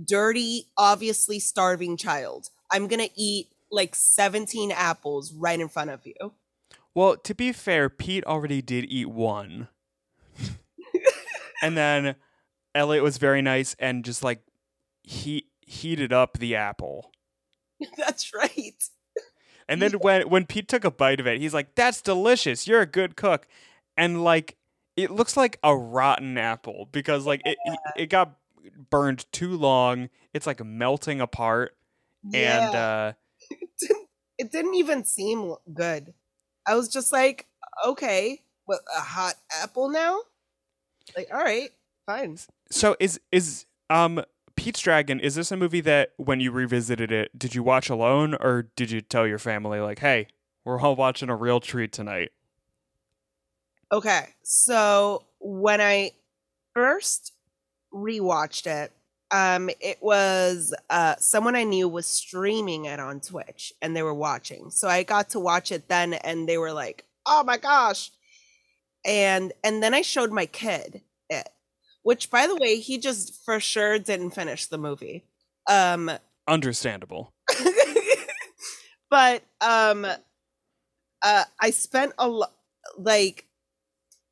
[0.02, 2.48] dirty, obviously starving child.
[2.70, 6.34] I'm gonna eat like 17 apples right in front of you.
[6.94, 9.68] Well, to be fair, Pete already did eat one.
[11.62, 12.16] and then
[12.74, 14.42] Elliot was very nice and just like
[15.02, 17.12] he heated up the apple.
[17.96, 18.83] That's right.
[19.68, 22.66] And then when when Pete took a bite of it, he's like, "That's delicious.
[22.66, 23.46] You're a good cook."
[23.96, 24.56] And like
[24.96, 27.56] it looks like a rotten apple because like it
[27.96, 28.37] it got
[28.90, 30.11] burned too long.
[30.35, 31.76] It's like melting apart
[32.35, 33.12] and uh
[33.50, 36.12] it, didn't, it didn't even seem good.
[36.66, 37.46] I was just like,
[37.87, 40.18] okay, what a hot apple now?
[41.16, 41.70] Like, all right,
[42.06, 42.38] fine.
[42.70, 44.24] So is is um
[44.61, 48.35] Pete's Dragon is this a movie that when you revisited it did you watch alone
[48.40, 50.27] or did you tell your family like hey
[50.64, 52.31] we're all watching a real treat tonight
[53.92, 56.12] Okay, so when I
[56.75, 57.33] first
[57.92, 58.92] rewatched it,
[59.33, 64.14] um, it was uh someone I knew was streaming it on Twitch and they were
[64.14, 64.70] watching.
[64.70, 68.11] So I got to watch it then and they were like, "Oh my gosh."
[69.05, 71.49] And and then I showed my kid it,
[72.02, 75.24] which by the way, he just for sure didn't finish the movie.
[75.68, 76.10] Um
[76.46, 77.32] understandable.
[79.10, 80.06] but um
[81.22, 82.46] uh i spent a lo-
[82.96, 83.46] like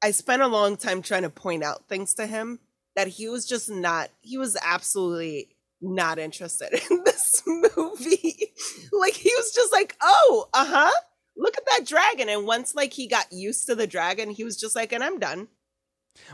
[0.02, 2.60] i spent a long time trying to point out things to him
[2.96, 5.48] that he was just not he was absolutely
[5.80, 8.34] not interested in this movie.
[8.92, 10.90] Like he was just like oh uh-huh
[11.36, 12.28] look at that dragon.
[12.28, 15.20] And once like he got used to the dragon he was just like and i'm
[15.20, 15.46] done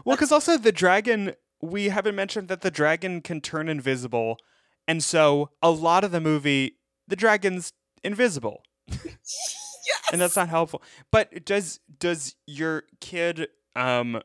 [0.04, 4.38] well cuz also the dragon we haven't mentioned that the dragon can turn invisible
[4.86, 9.14] and so a lot of the movie the dragon's invisible yes
[10.12, 14.20] and that's not helpful but does does your kid um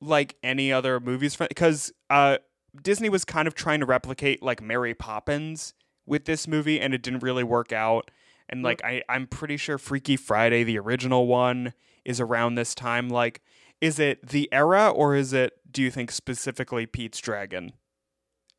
[0.00, 2.38] like any other movies from because uh
[2.82, 5.74] disney was kind of trying to replicate like mary poppins
[6.10, 8.10] with this movie and it didn't really work out.
[8.48, 11.72] And like I, I'm pretty sure Freaky Friday, the original one,
[12.04, 13.08] is around this time.
[13.08, 13.42] Like,
[13.80, 17.72] is it the era or is it do you think specifically Pete's Dragon?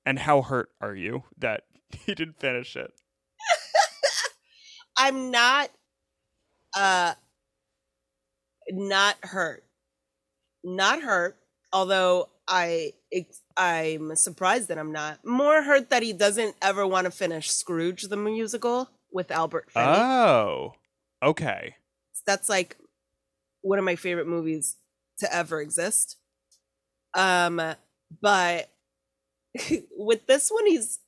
[0.06, 2.92] And how hurt are you that he didn't finish it?
[4.98, 5.70] I'm not
[6.76, 7.14] uh
[8.70, 9.64] not hurt.
[10.64, 11.38] Not hurt,
[11.74, 12.94] although I
[13.58, 15.26] I'm surprised that I'm not.
[15.26, 19.86] More hurt that he doesn't ever want to finish Scrooge the musical with Albert Finney.
[19.86, 20.74] Oh,
[21.22, 21.76] okay.
[22.26, 22.78] That's like
[23.62, 24.78] one of my favorite movies
[25.22, 26.18] to ever exist.
[27.16, 27.62] Um
[28.22, 28.70] but
[29.98, 31.00] with this one he's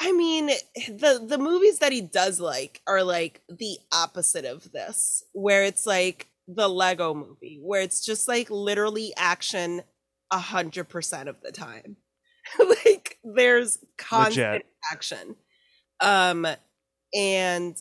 [0.00, 5.24] I mean, the the movies that he does like are like the opposite of this,
[5.32, 9.82] where it's like the Lego movie, where it's just like literally action
[10.32, 11.96] a hundred percent of the time.
[12.84, 14.66] like there's constant Legit.
[14.92, 15.36] action.
[16.00, 16.46] Um
[17.12, 17.76] and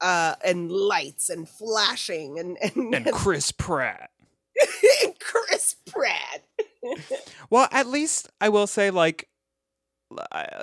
[0.00, 4.10] uh and lights and flashing and and, And Chris Pratt.
[5.20, 6.42] Chris Pratt.
[7.48, 9.28] Well, at least I will say, like,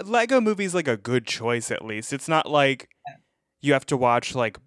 [0.04, 1.72] Lego movie's like a good choice.
[1.72, 2.90] At least it's not like
[3.62, 4.60] you have to watch like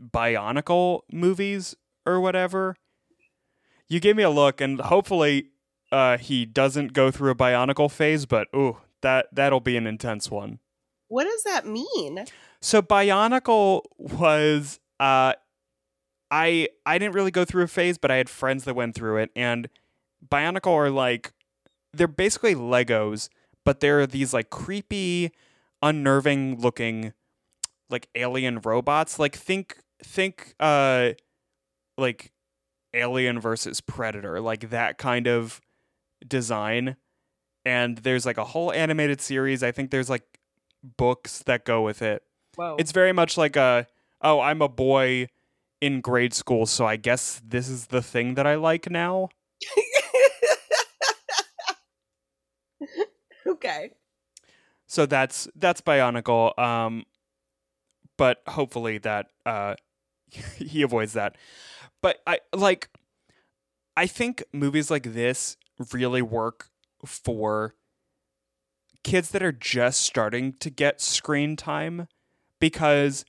[0.00, 2.74] Bionicle movies or whatever.
[3.88, 5.50] You gave me a look, and hopefully,
[5.92, 8.26] uh, he doesn't go through a Bionicle phase.
[8.26, 10.58] But ooh, that that'll be an intense one.
[11.08, 12.24] What does that mean?
[12.60, 15.34] So Bionicle was uh
[16.30, 19.18] I I didn't really go through a phase, but I had friends that went through
[19.18, 19.68] it and
[20.26, 21.32] Bionicle are like
[21.92, 23.28] they're basically Legos,
[23.64, 25.32] but they're these like creepy,
[25.82, 27.12] unnerving looking
[27.90, 29.18] like alien robots.
[29.18, 31.12] Like think think uh
[31.96, 32.32] like
[32.94, 35.60] Alien versus Predator, like that kind of
[36.26, 36.96] design.
[37.64, 39.62] And there's like a whole animated series.
[39.62, 40.38] I think there's like
[40.96, 42.22] books that go with it.
[42.56, 42.76] Whoa.
[42.78, 43.86] It's very much like a
[44.22, 45.28] oh, I'm a boy
[45.80, 49.28] in grade school, so I guess this is the thing that I like now.
[53.46, 53.92] okay.
[54.86, 56.58] So that's that's Bionicle.
[56.58, 57.04] Um,
[58.16, 59.74] but hopefully that uh,
[60.56, 61.36] he avoids that.
[62.02, 62.90] But I like.
[63.96, 65.56] I think movies like this
[65.92, 66.68] really work
[67.04, 67.74] for
[69.02, 72.06] kids that are just starting to get screen time
[72.60, 73.24] because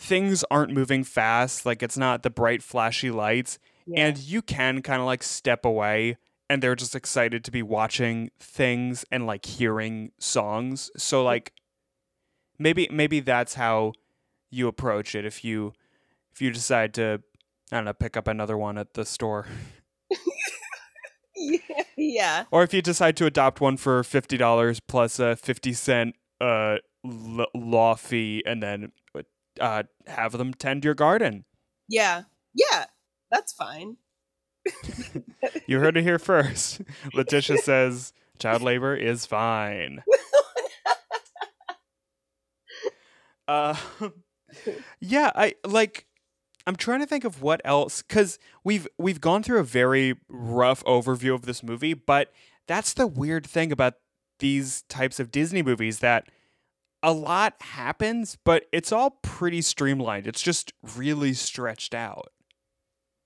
[0.00, 1.66] things aren't moving fast.
[1.66, 4.06] Like it's not the bright flashy lights, Yeah.
[4.06, 6.16] and you can kind of like step away
[6.48, 11.52] and they're just excited to be watching things and like hearing songs so like
[12.58, 13.92] maybe maybe that's how
[14.50, 15.72] you approach it if you
[16.32, 17.22] if you decide to
[17.70, 19.46] i don't know pick up another one at the store
[21.36, 21.58] yeah.
[21.96, 22.44] yeah.
[22.50, 27.46] or if you decide to adopt one for $50 plus a 50 cent uh l-
[27.54, 28.90] law fee and then
[29.60, 31.44] uh have them tend your garden
[31.88, 32.22] Yeah.
[32.54, 32.86] Yeah.
[33.30, 33.96] That's fine.
[35.66, 36.82] you heard it here first
[37.14, 40.02] letitia says child labor is fine
[43.48, 43.74] Uh,
[45.00, 46.06] yeah, I like.
[46.66, 50.84] I'm trying to think of what else because we've we've gone through a very rough
[50.84, 52.32] overview of this movie, but
[52.68, 53.94] that's the weird thing about
[54.38, 56.28] these types of Disney movies that
[57.02, 60.26] a lot happens, but it's all pretty streamlined.
[60.26, 62.32] It's just really stretched out.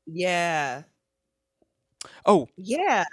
[0.07, 0.83] Yeah.
[2.27, 3.05] Oh, Yeah.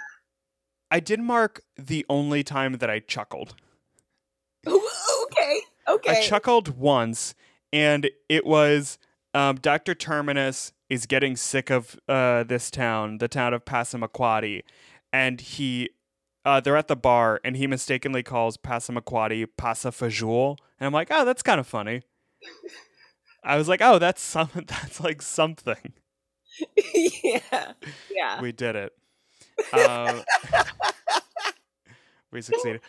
[0.90, 3.54] I did mark the only time that I chuckled.
[4.66, 5.60] okay.
[5.88, 6.18] Okay.
[6.18, 7.34] I chuckled once,
[7.72, 8.98] and it was
[9.34, 9.96] um, Dr.
[9.96, 14.62] Terminus is getting sick of uh, this town, the town of Passamaquoddy,
[15.12, 15.90] and he,
[16.44, 21.24] uh, they're at the bar, and he mistakenly calls Passamaquoddy Passafajoule, and I'm like, oh,
[21.24, 22.02] that's kind of funny.
[23.44, 25.94] I was like, oh, that's some, that's like something.
[26.94, 27.72] yeah.
[28.10, 28.40] Yeah.
[28.40, 28.92] We did it.
[29.72, 30.22] Um,
[32.30, 32.80] we succeeded.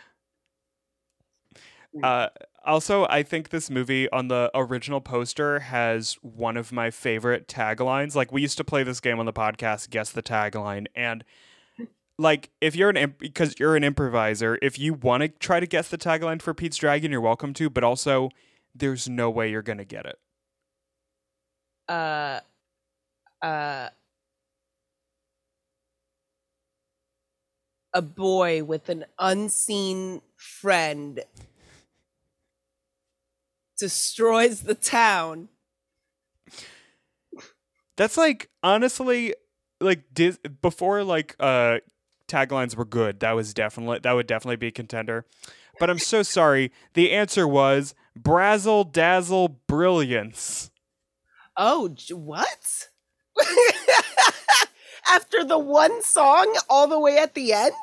[2.02, 2.30] Uh,
[2.66, 8.16] also, I think this movie on the original poster has one of my favorite taglines.
[8.16, 11.24] Like we used to play this game on the podcast, guess the tagline, and
[12.17, 15.67] like if you're an imp- because you're an improviser, if you want to try to
[15.67, 17.69] guess the tagline for Pete's Dragon, you're welcome to.
[17.69, 18.30] But also,
[18.76, 20.19] there's no way you're gonna get it.
[21.89, 22.39] uh
[23.41, 23.89] uh
[27.93, 31.23] a boy with an unseen friend
[33.78, 35.49] destroys the town.
[37.97, 39.34] That's like honestly
[39.80, 41.80] like Dis- before like uh
[42.28, 43.20] taglines were good.
[43.20, 45.26] That was definitely that would definitely be a contender.
[45.80, 46.72] but I'm so sorry.
[46.94, 50.72] The answer was Brazzle Dazzle Brilliance.
[51.58, 52.88] Oh, what?
[55.10, 57.74] After the one song all the way at the end?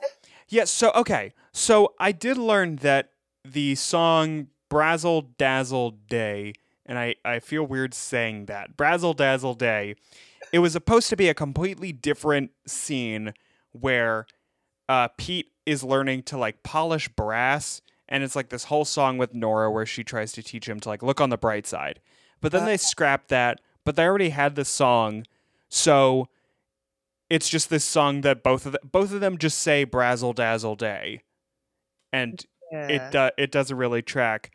[0.49, 1.33] Yes, so okay.
[1.53, 3.11] So I did learn that
[3.45, 6.55] the song Brazzle Dazzle Day,
[6.87, 8.77] and I, I feel weird saying that.
[8.77, 9.95] Brazzle Dazzle Day,
[10.53, 13.35] it was supposed to be a completely different scene
[13.73, 14.27] where
[14.89, 19.35] uh, Pete is learning to like polish brass, and it's like this whole song with
[19.35, 22.01] Nora where she tries to teach him to like look on the bright side.
[22.41, 25.27] But then they scrapped that, but they already had this song,
[25.69, 26.29] so
[27.29, 30.75] it's just this song that both of them, both of them just say Brazzle Dazzle
[30.77, 31.23] Day,
[32.13, 34.51] and it uh, it doesn't really track.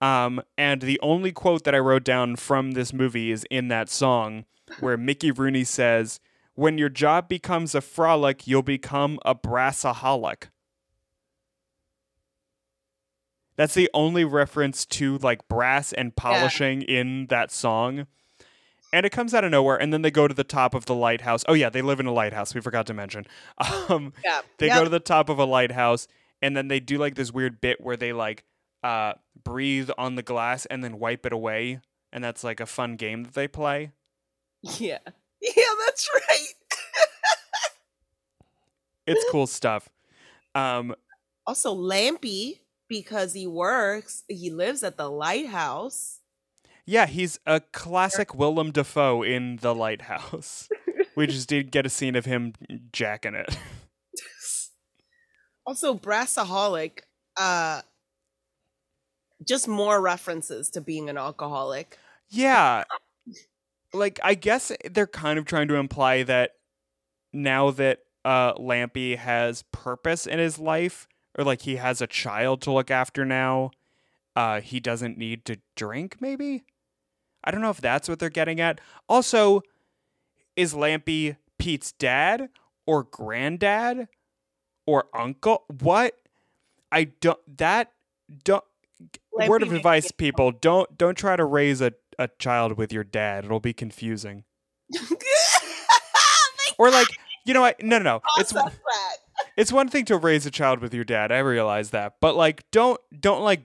[0.00, 3.88] Um, and the only quote that I wrote down from this movie is in that
[3.90, 4.44] song
[4.78, 6.20] where Mickey Rooney says,
[6.60, 10.48] "When your job becomes a frolic, you'll become a brassaholic."
[13.56, 18.06] That's the only reference to like brass and polishing in that song.
[18.92, 20.94] And it comes out of nowhere, and then they go to the top of the
[20.94, 21.44] lighthouse.
[21.46, 22.54] Oh yeah, they live in a lighthouse.
[22.54, 23.26] We forgot to mention.
[23.88, 24.40] Um, yeah.
[24.58, 24.78] they Yep.
[24.78, 26.06] go to the top of a lighthouse
[26.42, 28.44] and then they do like this weird bit where they like
[28.84, 31.80] uh breathe on the glass and then wipe it away
[32.12, 33.90] and that's like a fun game that they play
[34.62, 34.98] Yeah.
[35.42, 36.54] Yeah, that's right.
[39.06, 39.88] it's cool stuff
[40.54, 40.94] um
[41.46, 46.20] Also, Lampy, because he works, he lives at the lighthouse.
[46.86, 50.68] yeah he's a classic willem dafoe in the lighthouse
[51.16, 52.52] we just did get a scene of him
[52.92, 53.56] jacking it
[55.66, 57.00] Also, Brassaholic,
[57.36, 57.82] uh,
[59.46, 61.96] just more references to being an alcoholic.
[62.28, 62.82] yeah
[63.92, 66.52] like i guess they're kind of trying to imply that
[67.32, 72.60] now that uh lampy has purpose in his life or like he has a child
[72.60, 73.70] to look after now
[74.36, 76.64] uh he doesn't need to drink maybe?
[77.42, 78.80] I don't know if that's what they're getting at.
[79.08, 79.62] Also
[80.56, 82.50] is lampy pete's dad
[82.86, 84.08] or granddad
[84.86, 85.64] or uncle?
[85.80, 86.16] What?
[86.92, 87.92] I don't that
[88.44, 88.64] don't
[89.32, 93.44] word of advice people don't don't try to raise a, a child with your dad
[93.44, 94.44] it'll be confusing
[96.78, 97.06] or like
[97.44, 98.72] you know what no no no it's that.
[99.56, 102.62] it's one thing to raise a child with your dad i realize that but like
[102.70, 103.62] don't don't like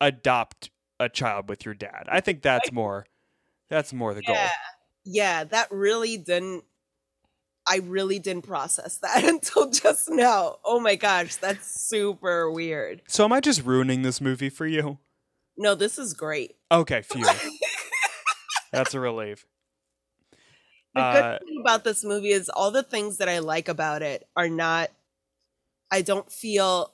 [0.00, 3.06] adopt a child with your dad i think that's more
[3.68, 4.50] that's more the goal Yeah.
[5.08, 6.64] Yeah, that really didn't.
[7.68, 10.56] I really didn't process that until just now.
[10.64, 13.02] Oh my gosh, that's super weird.
[13.06, 14.98] so am i just ruining this movie for you
[15.56, 16.56] No, this is great.
[16.72, 17.24] okay phew
[18.72, 19.46] that's a relief
[20.94, 24.02] The Uh, good thing about this movie is all the things that I like about
[24.02, 24.90] it are not.
[25.90, 26.92] I don't feel.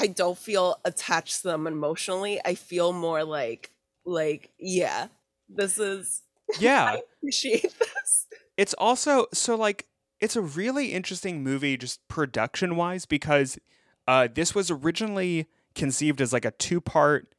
[0.00, 2.40] I don't feel attached to them emotionally.
[2.44, 3.72] I feel more like,
[4.04, 5.08] like, yeah,
[5.48, 6.22] this is.
[6.60, 8.26] yeah I appreciate this.
[8.56, 9.86] it's also so like
[10.18, 13.58] it's a really interesting movie just production wise because
[14.06, 17.34] uh this was originally conceived as like a two part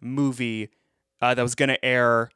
[0.00, 0.70] movie
[1.22, 2.30] uh, that was going to air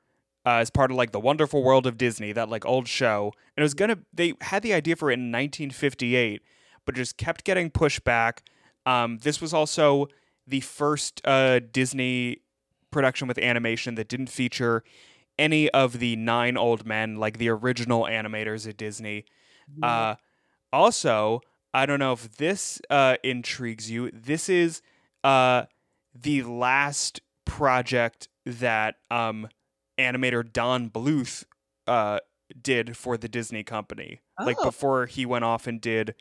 [0.47, 3.63] uh, as part of like the wonderful world of disney that like old show and
[3.63, 6.41] it was gonna they had the idea for it in 1958
[6.85, 8.43] but just kept getting pushed back
[8.87, 10.07] um, this was also
[10.47, 12.39] the first uh, disney
[12.93, 14.85] production with animation that didn't feature
[15.39, 19.25] any of the nine old men, like the original animators at Disney.
[19.83, 20.15] Uh,
[20.73, 21.41] also,
[21.75, 24.11] I don't know if this uh, intrigues you.
[24.13, 24.83] This is
[25.25, 25.65] uh,
[26.15, 29.49] the last project that um,
[29.99, 31.45] animator Don Bluth
[31.87, 32.21] uh,
[32.63, 34.21] did for the Disney company.
[34.41, 34.65] Like Oh.
[34.65, 36.15] before he went off and did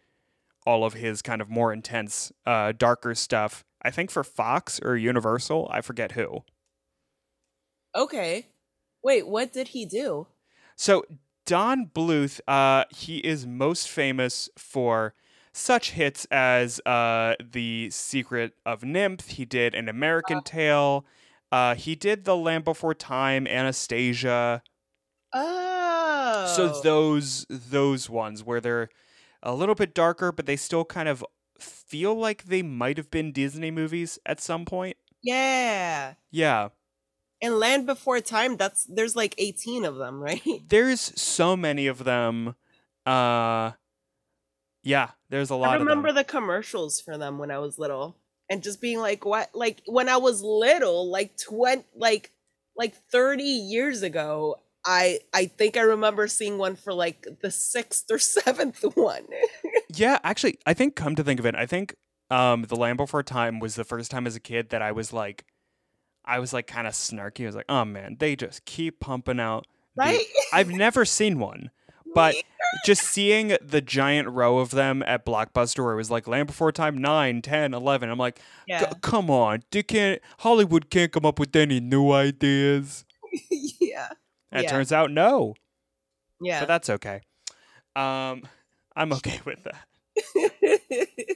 [0.65, 3.63] all of his kind of more intense, uh, darker stuff.
[3.83, 6.43] I think for Fox or Universal, I forget who.
[7.95, 8.47] Okay.
[9.03, 10.27] Wait, what did he do?
[10.75, 11.05] So
[11.45, 15.13] Don Bluth, uh, he is most famous for
[15.53, 19.27] such hits as uh, The Secret of NIMH.
[19.27, 21.05] He did An American Tail.
[21.51, 24.61] Uh, he did The Land Before Time, Anastasia.
[25.33, 26.53] Oh.
[26.55, 28.89] So those those ones where they're
[29.43, 31.23] a little bit darker, but they still kind of
[31.59, 34.97] feel like they might have been Disney movies at some point.
[35.21, 36.15] yeah.
[36.31, 36.69] Yeah.
[37.41, 40.41] And Land Before Time, that's there's like 18 of them, right?
[40.67, 42.55] There's so many of them.
[43.05, 43.71] Uh
[44.83, 45.87] yeah, there's a lot I of them.
[45.87, 48.17] remember the commercials for them when I was little.
[48.49, 52.31] And just being like, what like when I was little, like 20 like
[52.77, 58.05] like 30 years ago, I I think I remember seeing one for like the sixth
[58.11, 59.25] or seventh one.
[59.97, 61.95] Yeah, actually, I think come to think of it, I think
[62.29, 65.13] um, The Land Before Time was the first time as a kid that I was
[65.13, 65.45] like,
[66.25, 67.43] I was like kind of snarky.
[67.43, 69.67] I was like, oh man, they just keep pumping out.
[69.95, 70.25] the-" Right?
[70.51, 71.69] I've never seen one,
[72.15, 72.35] but
[72.83, 76.71] just seeing the giant row of them at Blockbuster where it was like Land Before
[76.71, 78.91] Time 9, 10, 11, I'm like, yeah.
[79.01, 83.05] Come on, they can't, Hollywood can't come up with any new ideas.
[83.51, 84.09] yeah.
[84.51, 84.69] And Yeah.
[84.69, 85.53] it turns out, no,
[86.41, 86.61] Yeah.
[86.61, 87.21] but that's okay.
[87.95, 88.43] Um,
[88.95, 89.85] I'm okay with that.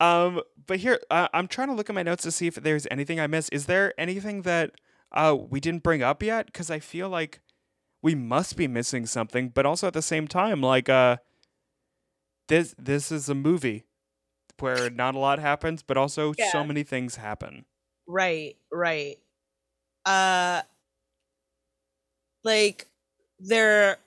[0.00, 2.88] Um, but here uh, I'm trying to look at my notes to see if there's
[2.90, 3.50] anything I missed.
[3.52, 4.72] Is there anything that
[5.12, 6.46] uh we didn't bring up yet?
[6.46, 7.40] Because I feel like
[8.04, 9.48] we must be missing something.
[9.48, 11.16] But also at the same time, like uh,
[12.48, 13.84] this this is a movie
[14.60, 17.66] where not a lot happens, but also so many things happen.
[18.06, 19.18] Right, right.
[20.06, 20.62] Uh
[22.44, 22.88] like
[23.38, 23.98] there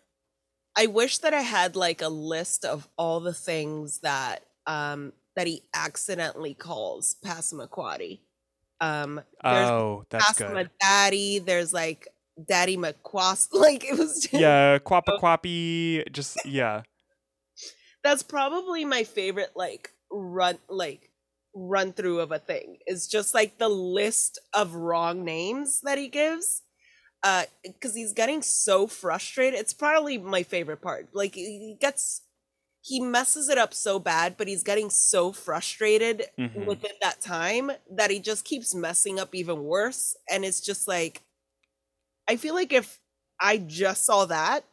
[0.77, 5.47] I wish that I had like a list of all the things that um that
[5.47, 8.21] he accidentally calls Passamaquoddy.
[8.81, 10.69] Um there's Oh, that's good.
[10.81, 12.07] Passama-daddy, there's like
[12.45, 16.09] Daddy McQuas like it was Yeah, quappa quappy.
[16.11, 16.83] Just yeah.
[18.03, 21.09] that's probably my favorite like run like
[21.53, 26.07] run through of a thing is just like the list of wrong names that he
[26.07, 26.61] gives
[27.23, 32.21] uh because he's getting so frustrated it's probably my favorite part like he gets
[32.81, 36.67] he messes it up so bad but he's getting so frustrated Mhm.
[36.67, 41.23] within that time that he just keeps messing up even worse and it's just like
[42.27, 42.99] i feel like if
[43.39, 44.63] i just saw that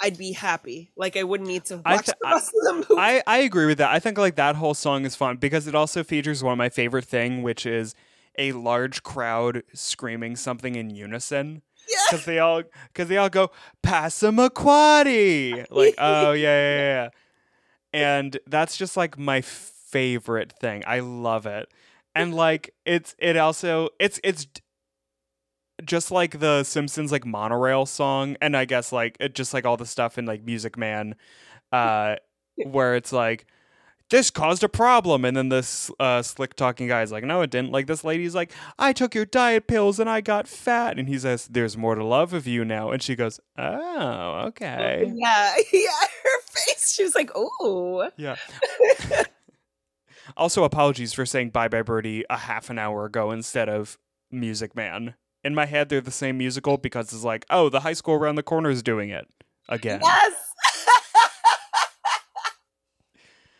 [0.00, 0.92] i'd be happy.
[0.96, 3.00] Like i wouldn't need to I watch th- the rest of the movie.
[3.00, 3.90] I, I agree with that.
[3.90, 6.68] I think like that whole song is fun because it also features one of my
[6.68, 7.94] favorite thing, which is
[8.38, 11.62] a large crowd screaming something in unison.
[11.88, 11.96] Yeah.
[12.10, 13.50] Because they all because they all go
[13.82, 17.08] Passamaquoddy like oh yeah, yeah yeah
[17.92, 20.82] and that's just like my favorite thing.
[20.86, 21.68] I love it.
[22.14, 24.46] And like it's it also it's it's
[25.84, 29.76] just like the Simpsons like monorail song and I guess like it just like all
[29.76, 31.14] the stuff in like Music Man
[31.72, 32.16] uh
[32.56, 33.46] where it's like
[34.10, 37.50] this caused a problem and then this uh, slick talking guy is like no it
[37.50, 37.70] didn't.
[37.70, 41.18] Like this lady's like i took your diet pills and i got fat and he
[41.18, 45.12] says there's more to love of you now and she goes oh okay.
[45.14, 45.90] Yeah yeah
[46.24, 48.36] her face she was like oh yeah.
[50.36, 53.98] Also apologies for saying bye bye birdie a half an hour ago instead of
[54.30, 55.14] music man
[55.44, 58.34] in my head they're the same musical because it's like oh the high school around
[58.34, 59.26] the corner is doing it
[59.68, 60.32] again yes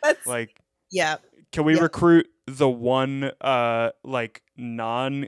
[0.03, 0.59] that's like
[0.91, 1.17] yeah
[1.51, 1.81] Can we Yeah.
[1.81, 5.27] recruit the one uh like non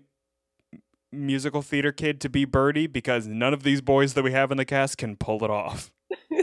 [1.12, 4.58] musical theater kid to be Birdie because none of these boys that we have in
[4.58, 5.92] the cast can pull it off.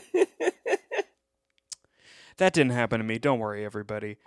[2.37, 3.19] That didn't happen to me.
[3.19, 4.19] Don't worry everybody.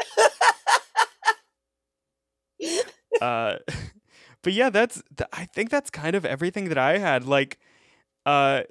[3.22, 3.56] uh
[4.44, 7.60] but yeah, that's th- I think that's kind of everything that I had like
[8.26, 8.64] uh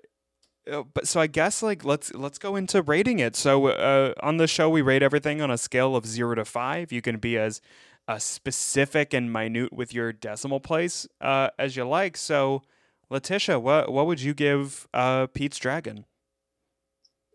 [0.70, 3.36] uh, but so I guess like let's let's go into rating it.
[3.36, 6.92] So uh, on the show we rate everything on a scale of zero to five.
[6.92, 7.60] You can be as
[8.08, 12.16] uh, specific and minute with your decimal place uh, as you like.
[12.16, 12.62] So
[13.10, 16.04] Letitia, what what would you give uh, Pete's Dragon?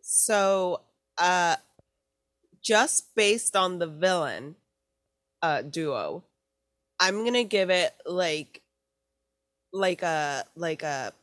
[0.01, 0.81] so
[1.17, 1.55] uh
[2.61, 4.55] just based on the villain
[5.41, 6.23] uh duo
[7.00, 8.62] i'm gonna give it like
[9.74, 11.14] like a like a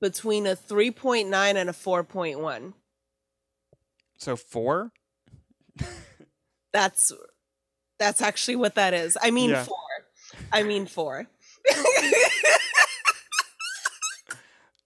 [0.00, 2.72] between a 3.9 and a 4.1
[4.18, 4.92] So four.
[6.72, 7.12] that's
[7.98, 9.64] that's actually what that is i mean Yeah.
[9.64, 9.76] four
[10.52, 11.26] i mean four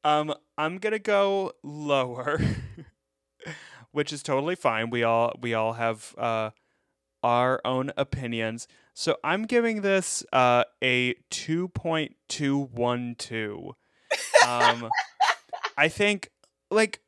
[0.05, 2.41] Um, I'm gonna go lower,
[3.93, 4.91] which is totally fine.
[4.91, 6.51] We all we all have uh,
[7.23, 8.69] our own opinions.
[8.95, 13.75] So I'm giving this uh, a two point two one two.
[14.47, 14.91] Um,
[15.77, 16.31] I think
[16.71, 17.01] like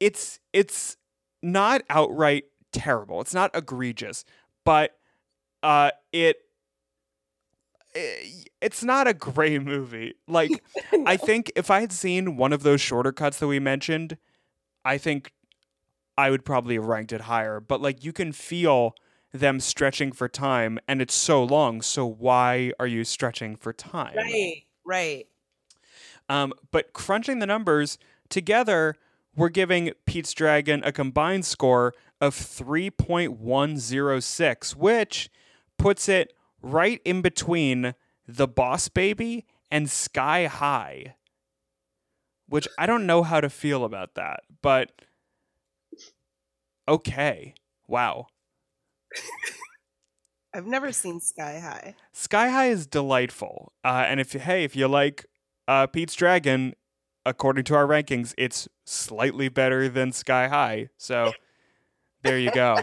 [0.00, 0.96] it's it's
[1.42, 3.20] not outright terrible.
[3.20, 4.24] It's not egregious,
[4.64, 4.96] but
[5.62, 6.36] uh, it.
[7.96, 10.14] i- It's not a gray movie.
[10.26, 10.62] Like
[11.06, 14.16] I think if I had seen one of those shorter cuts that we mentioned,
[14.84, 15.32] I think
[16.16, 17.60] I would probably have ranked it higher.
[17.60, 18.94] But like you can feel
[19.38, 24.14] them stretching for time and it's so long, so why are you stretching for time?
[24.16, 25.26] right right
[26.28, 27.96] Um, but crunching the numbers
[28.28, 28.96] together,
[29.34, 35.30] we're giving Pete's Dragon a combined score of 3.106, which
[35.78, 37.94] puts it right in between
[38.26, 41.14] The Boss Baby and Sky High.
[42.48, 44.90] Which I don't know how to feel about that, but
[46.88, 47.54] okay.
[47.86, 48.28] Wow.
[50.54, 51.94] I've never seen Sky High.
[52.12, 53.72] Sky High is delightful.
[53.84, 55.26] Uh, and if hey, if you like
[55.66, 56.74] uh, Pete's Dragon,
[57.26, 60.88] according to our rankings, it's slightly better than Sky High.
[60.96, 61.32] So
[62.22, 62.78] there you go.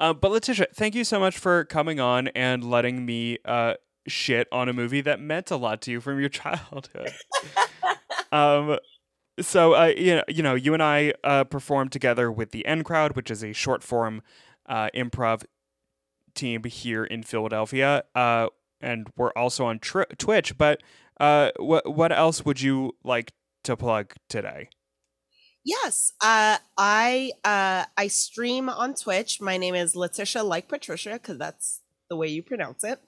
[0.00, 3.74] Uh, but Letitia, thank you so much for coming on and letting me uh,
[4.06, 7.12] shit on a movie that meant a lot to you from your childhood.
[8.30, 8.78] um,
[9.40, 12.84] so uh, you know, you know, you and I uh, performed together with the N
[12.84, 14.22] Crowd, which is a short form
[14.66, 15.44] uh, improv
[16.34, 18.48] team here in Philadelphia, uh,
[18.80, 20.56] and we're also on tr- Twitch.
[20.56, 20.82] But
[21.20, 23.32] uh, what what else would you like
[23.64, 24.68] to plug today?
[25.64, 29.40] Yes, uh, I I stream on Twitch.
[29.40, 33.00] My name is Letitia like Patricia because that's the way you pronounce it.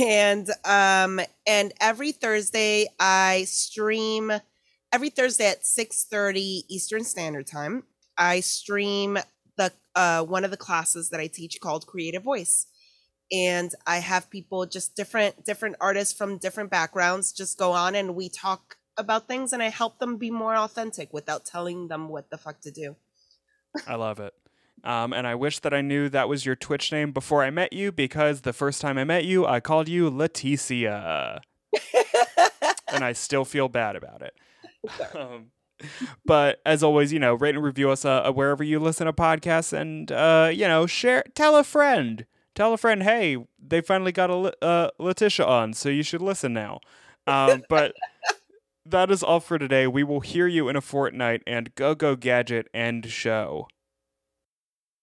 [0.00, 4.32] And um, and every Thursday I stream.
[4.92, 7.84] Every Thursday at six thirty Eastern Standard Time,
[8.18, 9.18] I stream
[9.56, 12.66] the uh, one of the classes that I teach called Creative Voice,
[13.32, 18.14] and I have people just different different artists from different backgrounds just go on and
[18.14, 22.30] we talk about things and I help them be more authentic without telling them what
[22.30, 22.96] the fuck to do.
[23.86, 24.34] I love it.
[24.82, 27.72] Um, and I wish that I knew that was your Twitch name before I met
[27.72, 31.40] you because the first time I met you, I called you Leticia.
[32.92, 34.34] and I still feel bad about it.
[35.14, 35.50] Um,
[36.26, 39.72] but as always, you know, rate and review us uh, wherever you listen to podcasts
[39.72, 42.26] and, uh, you know, share, tell a friend.
[42.54, 46.52] Tell a friend, hey, they finally got a uh, Letitia on, so you should listen
[46.52, 46.80] now.
[47.26, 47.94] Um, but
[48.84, 49.86] that is all for today.
[49.86, 53.68] We will hear you in a fortnight and go go gadget end show.